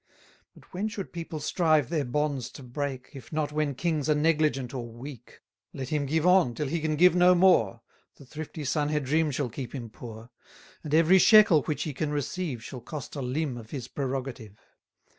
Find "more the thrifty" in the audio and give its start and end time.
7.35-8.65